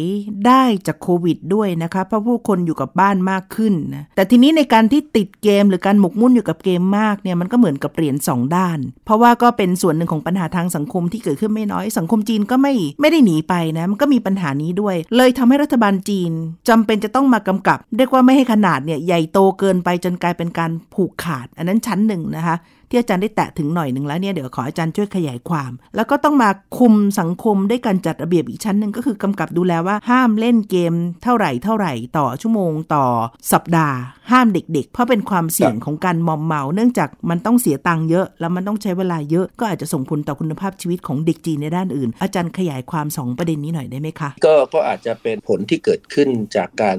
[0.47, 16.33] ได้จากโควิดด้วยนะคะเพราะผู้คนอยู่กับบ้านมากขึ้นนะแต่ทีนี้ในการที่ติดเกมหรือการหมกมุ่นอยู่กับเกมมากเนี่ยมันก็เหมือนกับเหรียญสองด้าน เพราะว่าก็เป็นส่วนหนึ่งของปัญหาทางสังคมที่เกิดขึ้นไม่น้อย สังคมจีนก็ไม่ไม่ได้หนีไปนะมันก็มีปัญหานี้ด้วย เลยทำให้รัฐบาลจีน
[16.69, 22.57] จำเป็นจะต้องมากำกับเรียกว่าไม่ให้ขนาดเนี่ยใหญ่โตเกินไปจนกลายเป็นการผูกขาด อันนั้นชั้นหนึ่งนะคะ
[22.93, 33.07] ที่อาจารย์ได้แตะถึงหน่อยหนึ่งแล้วเนี่ยเดี๋ยวขออาจารย์ช่วยขยายความ แล้วก็ต้องมาคุมสังคมด้วยการจัดระเบียบอีกชั้นหนึ่งก็คือกำกับดูแลว่าห้ามเล่นเกมเท่าไหร่เท่าไหร่ต่อชั่วโมงต่อ
[33.53, 33.97] สัปดาห์
[34.31, 46.99] ห้ามเด็ก ๆ เพราะเป็นความเสี่ยงของการมอมเมา เนื่องจากมันต้องเสียตังค์เยอะ แล้วมันต้องใช้เวลาเยอะก็อาจจะส่งผลต่อคุณภาพชีวิตของเด็กจีนในด้านอื่น อาจารย์ขยายความสองประเด็นนี้หน่อยได้ไหมคะก็ก็อาจจะเป็นผลที่เกิดขึ้นจากการ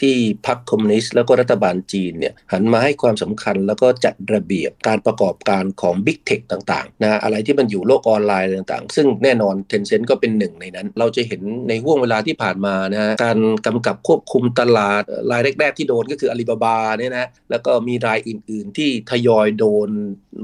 [0.00, 19.88] ที่พรรคคอมมิวนิสต์แล้วก็รัฐบาลจีนเนี่ยหันมาให้ความสำคัญแล้วก็จัดระเบียบการประกอบการของ Big Tech ต่างๆนะอะไรที่มันอยู่โลกออนไลน์ต่างๆ ซึ่งแน่นอน Tencent ก็เป็นหนึ่งในนั้น เราจะเห็นในห้วงเวลาที่ผ่านมานะการกำกับควบคุมตลาดรายแรก ๆ ที่โดนก็คืออาลีบาบาเนี่ยนะแล้วก็มีรายอื่น ๆ ที่ทยอยโดน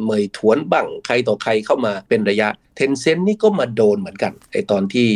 [0.05, 5.09] เหม่ยถวนบ้างใครต่อใครเข้ามาเป็นระยะ Tencent นี่ก็มาโดนเหมือนกันไอตอนที่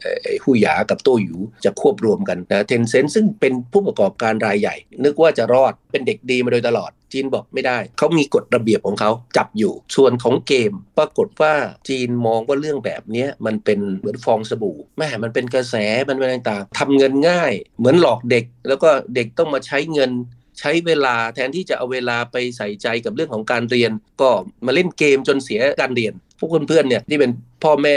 [0.00, 11.54] เอ่อไอหูหยากับโต้หยูจะควบรวมกันนะเทนเซ็นซึ่งเป็นผู้ประกอบการรายใหญ่ นึกว่าจะรอดเป็นเด็กดีมาโดยตลอดจีนบอกไม่ได้ เขามีกฎระเบียบของเขาจับอยู่ ส่วนของเกม ปรากฏว่า
[11.88, 15.74] จีนมองว่าเรื่องแบบนี้มันเป็นเหมือนฟองสบู่แม่มันเป็นกระแส
[16.08, 20.10] มันเป็นต่างๆทำเงินง่าย เหมือนหลอกเด็ก แล้วก็เด็กต้องมาใช้เงิน
[20.60, 24.30] ใช้เวลาแทนที่จะเอาเวลาไปใส่ใจกับเรื่องของการเรียน ก็
[24.66, 27.32] มาเล่นเกมจนเสียการเรียน พวกเพื่อนๆเนี่ยที่เป็น
[27.64, 27.96] พ่อแม่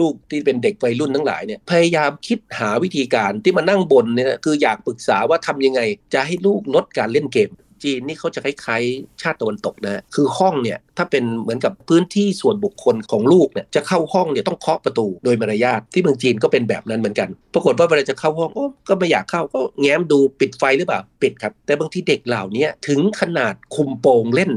[0.00, 5.80] ลูกที่เป็นเด็กวัยรุ่นทั้งหลายเนี่ยพยายามคิดหาวิธีการที่มานั่งบนเนี่ยคืออยากปรึกษาว่าทำยังไง
[6.14, 7.50] จะให้ลูกลดการเล่นเกม
[7.84, 24.50] จีนนี่เขาจะคล้ายๆชาติตะวันตกนะคือห้องเนี่ยถ้าเป็นเหมือนกับพื้นที่ส่วนบุคคลของลูกเนี่ยจะเข้าห้องเนี่ยต้องเคาะประตูโดยมารยาทที่เมืองจีนก็เป็นแบบนั้นเหมือนกัน ปรากฏว่าเวลาจะเข้าห้องโอ้ก็ไม่อยากเข้าก็แง้มดูปิดไฟหรือเปล่าปิดครับ แต่บางทีเด็กเหล่านี้ถึงขนาดคุมโปงเล่น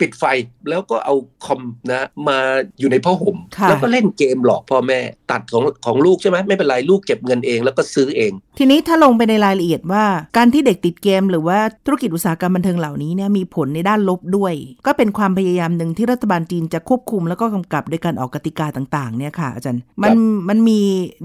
[0.00, 0.24] ปิดไฟ
[0.70, 2.38] แล้วก็เอาคอมนะมา
[2.80, 10.04] อยู่ในผ้าห่มค่ะแล้วก็เล่นเกมหลอกพ่อแม่ตัดของของลูกใช่ไหมไม่เป็นไรลูกเก็บเงินเองแล้วก็ซื้อเอง ทีนี้ถ้าลงไปในรายละเอียดว่า
[10.36, 14.54] การที่เด็กติดเกม หรือว่าธุรกิจอุตสาหกรรมบันเทิงเหล่านี้เนี่ยมีผลในด้านลบด้วย
[14.86, 20.16] ก็เป็นความพยายามหนึ่งที่รัฐบาลจีนจะควบคุมแล้วก็กำกับโดยการออกกติกาต่างๆเนี่ยค่ะอาจารย์มัน
[20.48, 20.80] มันมี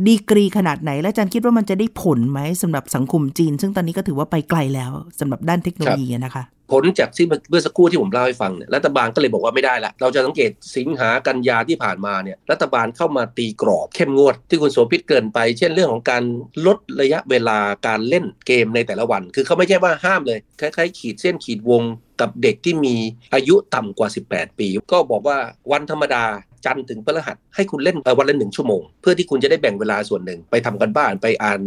[0.07, 16.23] ดีกรีขนาดไหน และอาจารย์คิดว่ามันจะได้ผลไหมสำหรับสังคมจีน ซึ่งตอนนี้ก็ถือว่าไปไกลแล้วสำหรับด้านเทคโนโลยีอะนะคะผลจากที่เมื่อสักครู่ที่ผมเล่าให้ฟังเนี่ยรัฐบาลก็เลยบอกว่าไม่ได้ละเราจะสังเกตสิงหากันยาที่ผ่านมาเนี่ยรัฐบาลเข้ามาตีกรอบเข้มงวด ที่คุณโสภิตเกินไป เช่นเรื่องของการ
[16.65, 21.83] ลดระยะเวลาการเล่นเกมในแต่ละวัน คือเขาไม่ใช่ว่าห้ามเลยคล้ายๆขีดเส้นขีดวง
[22.21, 22.95] กับเด็กที่มี
[23.33, 25.37] อายุต่ำกว่า 18 ปี ก็บอกว่า
[25.71, 26.25] วันธรรมดา
[26.65, 31.59] จันทร์ถึงพฤหัสให้คุณเล่นวันละหนึ่งชั่วโมง เพื่อที่คุณจะได้แบ่งเวลาส่วนหนึ่ง ไปทำกันบ้านไปอ่าน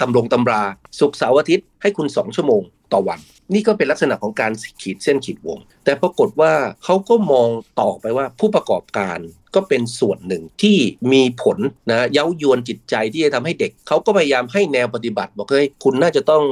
[0.00, 0.62] ตำรงตำรา
[0.98, 2.62] สุกร์เสาร์อาทิตย์ให้คุณ 2 ชั่วโมง
[2.92, 3.20] ต่อวัน
[3.54, 6.52] นี่ก็เป็นลักษณะของการขีดเส้นขีดวง แต่ปรากฏว่า
[6.84, 7.48] เขาก็มอง
[7.80, 9.18] ต่อไปว่าผู้ประกอบการ
[9.54, 10.78] ก็เป็นส่วนหนึ่งที่
[11.12, 11.58] มีผล
[11.90, 16.42] นะเย้ายวนจิตใจที่จะทำให้เด็ก เขาก็พยายามให้แนวปฏิบัติ บอกเฮ้ยคุณน่าจะต้อง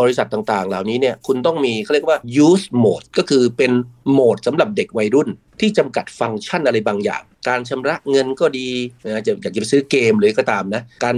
[0.00, 3.72] บริษัทต่างๆ เหล่านี้เนี่ยคุณต้องมีเขาเรียกว่า use mode ก็คือเป็น
[4.10, 5.28] โหมดสำหรับเด็กวัยรุ่น
[5.60, 8.70] ที่จำกัดฟังก์ชันอะไรบางอย่าง การชำระเงินก็ดี
[9.04, 11.16] นะจะอยากจะไปซื้อเกมเลยก็ตามนะ การ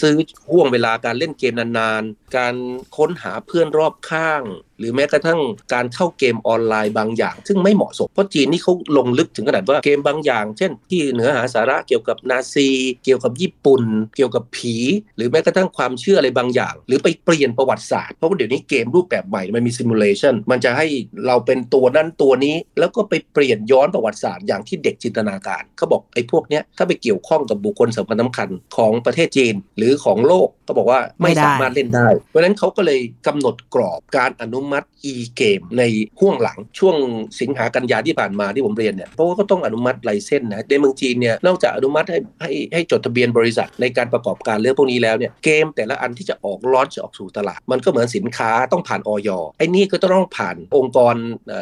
[0.00, 0.16] ซื้อ
[0.50, 2.54] ห่วงเวลาการเล่นเกมนานๆ การ
[2.96, 4.42] ค้นหาเพื่อนรอบข้าง
[4.78, 5.40] หรือแม้กระทั่ง
[5.74, 12.68] การเข้าเกมออนไลน์บางอย่าง ซึ่งไม่เหมาะสม เพราะจีนนี่เขาลงลึกถึงขนาดว่าเกมบางอย่าง เช่น ที่เนื้อหาสาระเกี่ยวกับนาซี
[13.04, 13.82] เกี่ยวกับญี่ปุ่น
[14.16, 14.76] เกี่ยวกับผี
[15.16, 20.86] หรือแม้กระทั่งความเชื่ออะไรบางอย่าง หรือไปเปลี่ยนประวัติศาสตร์เพราะว่าเดี๋ยวนี้เกมรูปแบบใหม่มันมีซิมูเลชันมันจะให้
[21.26, 35.82] เราเป็นตัวนั้นตัวนี้ แล้วก็ไปเปลี่ยนย้อนประวัติศาสตร์อย่างที่เด็กจินตนาการเขาบอกไอ้พวกเนี้ยถ้าไปเกี่ยวข้องกับบุคคลสำคัญสำคัญของประเทศจีนหรือของโลกก็บอกว่าไม่สามารถเล่นได้เพราะฉะนั้นเขาก็เลยกำหนดกรอบการอนุมัติ e เกมใน
[36.20, 36.96] ห่วงหลังช่วง
[37.40, 51.14] สิงหากันยาที่ผ่านมาที่ผมเรียนเนี่ยเพราะว่าก็ต้องอนุมัติไลเซนนะในเมืองจีนเนี่ยนอกจากอนุมัติให้ให้ให้จดทะเบียนบริษัทในการประกอบการเรื่องพวกนี้แล้วเนี่ยเกมแต่ละอันที่จะออกลอนจะออกสู่ตลาด มันก็เหมือนสินค้าต้องผ่านออยไอ้นี่ก็ต้องผ่านองค์กร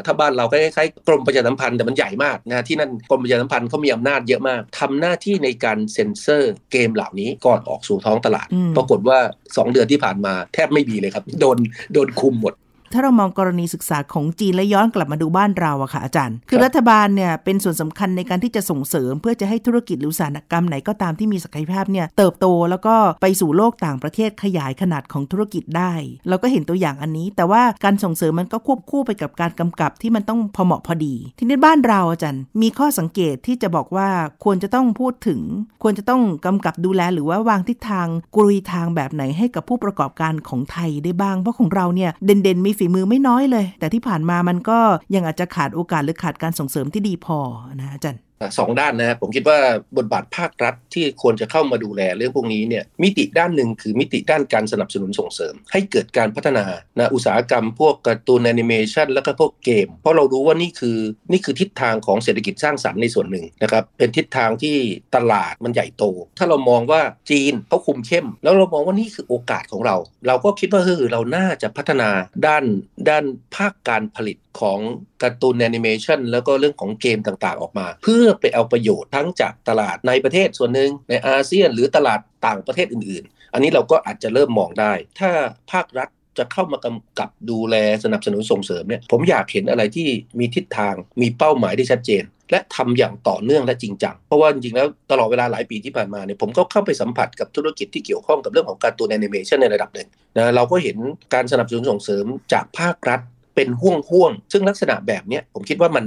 [0.06, 11.58] ถ้าบ้านเราคล้ายๆกรมประชาสัมพันธ์แต่มันใหญ่มากนะที่นั่นกรมประชาสัมพันธ์เขามีอำนาจเยอะมากทำหน้าที่ในการเซ็นเซอร์เกมเหล่านี้ก่อนออกสู่ท้องตลาด ปรากฏว่า 2 เดือนที่ผ่านมาแทบไม่มีเลยครับโดน
[11.94, 12.54] โดนคุมหมด
[12.94, 25.92] ถ้าเรามองกรณีศึกษาของจีนและย้อนกลับมาดูบ้านเราอะค่ะอาจารย์ คือรัฐบาลเนี่ยเป็นส่วนสำคัญในการที่จะส่งเสริม เพื่อจะให้ธุรกิจหรืออุตสาหกรรมไหนก็ตามที่มีศักยภาพเนี่ยเติบโตแล้วก็ไปสู่โลกต่างประเทศขยายขนาดของธุรกิจได้
[26.28, 34.09] เราก็เห็นตัวอย่างอันนี้ แต่ว่าการส่งเสริมมันก็ควบคู่ไปกับการกำกับที่มันต้องพอเหมาะพอดี ที่ในบ้านเราอาจารย์ มีข้อสังเกตที่จะบอกว่า
[34.44, 35.40] ควรจะต้องพูดถึง
[35.83, 44.78] ควรจะต้องกำกับดูแลหรือว่าวางทิศทางกรุยทางแบบไหนให้กับผู้ประกอบการของไทยได้บ้างเพราะของเราเนี่ยเด่นๆมีฝีมือไม่น้อยเลย แต่ที่ผ่านมามันก็
[45.14, 47.38] ยังอาจจะขาดโอกาสหรือขาดการส่งเสริมที่ดีพอ
[47.80, 48.20] นะอาจารย์
[48.58, 49.58] สองด้านนะครับผมคิดว่า
[49.96, 56.64] บทบาทภาครัฐที่ควรจะเข้ามาดูแลเรื่องพวกนี้เนี่ยมิติด้านหนึ่งคือมิติด้านการสนับสนุนส่งเสริม ให้เกิดการพัฒนา
[56.98, 60.98] นะอุตสาหกรรมพวกการ์ตูนแอนิเมชันแล้วก็พวกเกม เพราะเรารู้ว่านี่คือ
[61.32, 64.76] นี่คือทิศทางของเศรษฐกิจสร้างสรรค์ในส่วนหนึ่งนะครับเป็นทิศทางที่
[65.16, 66.04] ตลาดมันใหญ่โต
[66.38, 72.10] ถ้าเรามองว่าจีนเขาคุมเข้ม แล้วเรามองว่านี่คือโอกาสของเรา เราก็คิดว่าเออเราน่าจะพัฒนา
[72.46, 72.64] ด้าน
[73.08, 74.80] ด้านภาคการผลิตของ
[75.24, 85.30] การ์ตูนแอนิเมชันแล้วก็เรื่องของเกมต่างๆออกมา เพื่อไปเอาประโยชน์ทั้งจากตลาดในประเทศส่วนหนึ่งในอาเซียน หรือตลาดต่างประเทศอื่น ๆ อันนี้เราก็อาจจะเริ่มมองได้ ถ้า
[85.72, 86.08] ภาครัฐ
[86.38, 90.08] จะเข้ามากำกับดูแลสนับสนุนส่งเสริมเนี่ยผมอยากเห็นอะไรที่
[90.38, 100.96] มีทิศทางมีเป้าหมายที่ชัดเจน และทำอย่างต่อเนื่องและจริงจัง เพราะว่าจริงๆแล้วตลอดเวลาหลายปีที่ผ่านมาเนี่ยผมก็เข้าไปสัมผัสกับธุรกิจที่เกี่ยวข้องกับเรื่องของการ์ตูนแอนิเมชันในระดับหนึ่งนะเราก็เห็น
[101.34, 103.20] การสนับสนุนส่งเสริมจากภาครัฐ
[103.54, 106.04] เป็นห่วงห่วงซึ่งลักษณะแบบนี้ผมคิดว่ามัน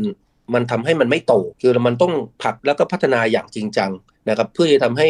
[0.54, 3.92] มันทำให้มันไม่โต คือมันต้องผลักแล้วก็พัฒนาอย่างจริงจัง
[4.30, 5.10] นะครับ เพื่อจะทำให้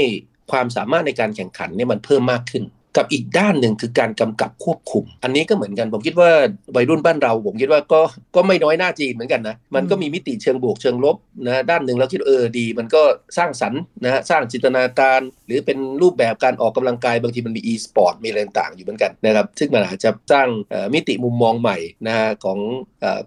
[0.52, 2.64] ความสามารถในการแข่งขันเนี่ยมันเพิ่มมากขึ้น
[2.98, 6.30] กับอีกด้านหนึ่งคือการกำกับควบคุม อันนี้ก็เหมือนกันผมคิดว่า
[6.76, 8.02] วัยรุ่นบ้านเรา ผมคิดว่าก็
[8.36, 13.02] ก็ไม่น้อยหน้าจีนเหมือนกันนะมันก็มีมิติเชิงบวกเชิงลบนะด้านหนึ่งเราคิดเออดี มันก็
[13.38, 20.48] สร้างสรรค์นะสร้างจินตนาการ หรือเป็นรูปแบบการออกกำลังกายบางทีมันมี e-sport มีอะไรต่างอยู่เหมือนกันนะครับซึ่งมันอาจจะสร้าง
[20.94, 22.60] มิติมุมมองใหม่นะฮะของ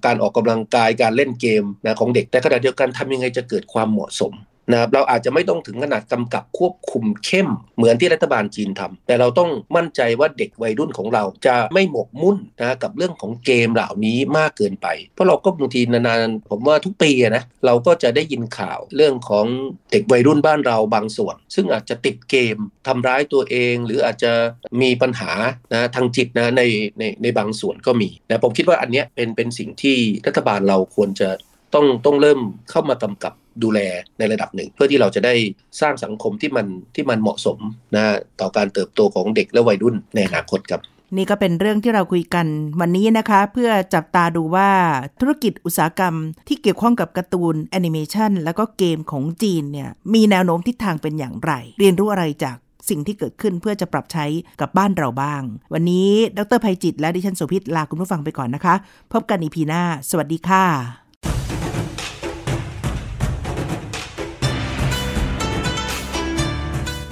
[0.07, 4.33] การออกกำลังกายการเล่นเกมนะของเด็กแต่ขณะเดียวกันทำยังไงจะเกิดความเหมาะสม
[4.71, 19.47] นะครับเราอาจจะไม่ต้องถึงขนาดกำกับควบคุมเข้ม เหมือนที่รัฐบาลจีนทำแต่เราต้องมั่นใจว่าเด็กวัยรุ่นของเราจะไม่หมกมุ่นนะกับเรื่องของเกมเหล่านี้มากเกินไป เพราะเราก็บางทีนานๆผมว่าทุกปีนะเราก็จะได้ยินข่าวเรื่องของ
[19.93, 22.57] เด็กวัยรุ่นบ้านเราบางส่วน ซึ่งอาจจะติดเกม
[22.87, 24.33] ทำร้ายตัวเอง หรืออาจจะ
[24.83, 25.33] มีปัญหา
[25.73, 26.63] นะทางจิตนะใน
[26.99, 31.29] ในในบางส่วนก็มีนะผมคิดว่าอันนี้เป็นเป็นสิ่งที่รัฐบาลเราควรจะ
[31.75, 33.33] ต้องต้องเริ่มเข้ามากำกับ
[33.65, 33.81] ดูแล
[34.19, 35.35] ในระดับหนึ่ง เพื่อที่เราจะได้
[35.81, 37.59] สร้างสังคมที่มันที่มันเหมาะสม
[37.95, 38.05] นะ
[38.41, 40.83] ต่อการเติบโตของเด็กและวัยรุ่นในอนาคตครับ
[41.17, 42.47] นี่ก็เป็นเรื่องที่เราคุยกัน
[42.81, 44.71] วันนี้นะคะ เพื่อจับตาดูว่า
[45.21, 46.15] ธุรกิจอุตสาหกรรม
[46.49, 52.57] ที่เกี่ยวข้องกับการ์ตูนแอนิเมชันแล้วก็เกมของจีนเนี่ยมีแนวโน้มทิศทางเป็นอย่างไร เรียนรู้อะไรจาก
[52.89, 54.27] สิ่งที่เกิดขึ้นเพื่อจะปรับใช้
[54.61, 55.43] กับบ้านเราบ้าง
[55.73, 58.75] วันนี้ดรภัยจิตและดิฉันโสภิตลาคุณผู้ฟังไปก่อนนะคะ
[59.13, 61.10] พบกันอีพีหน้า สวัสดีค่ะ